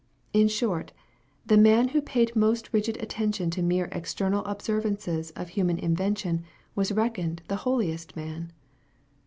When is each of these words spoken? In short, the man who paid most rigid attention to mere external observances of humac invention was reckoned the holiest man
In 0.33 0.47
short, 0.47 0.93
the 1.45 1.57
man 1.57 1.89
who 1.89 2.01
paid 2.01 2.35
most 2.35 2.73
rigid 2.73 2.97
attention 3.03 3.51
to 3.51 3.61
mere 3.61 3.87
external 3.91 4.43
observances 4.45 5.29
of 5.35 5.49
humac 5.51 5.77
invention 5.77 6.43
was 6.73 6.91
reckoned 6.91 7.43
the 7.49 7.57
holiest 7.69 8.15
man 8.15 8.51